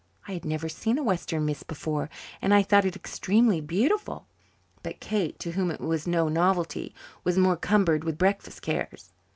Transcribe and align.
I 0.27 0.31
had 0.31 0.45
never 0.45 0.67
seen 0.67 0.97
a 0.97 1.03
western 1.03 1.45
mist 1.45 1.67
before 1.67 2.09
and 2.41 2.55
I 2.55 2.63
thought 2.63 2.85
it 2.85 2.95
extremely 2.95 3.61
beautiful; 3.61 4.25
but 4.81 4.99
Kate, 4.99 5.37
to 5.37 5.51
whom 5.51 5.69
it 5.69 5.79
was 5.79 6.07
no 6.07 6.27
novelty, 6.27 6.95
was 7.23 7.37
more 7.37 7.55
cumbered 7.55 8.03
with 8.03 8.17
breakfast 8.17 8.63
cares. 8.63 9.11